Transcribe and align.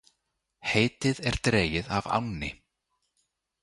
Heitið 0.69 1.17
er 1.29 1.39
dregið 1.49 1.87
af 1.99 2.05
ánni. 2.19 2.51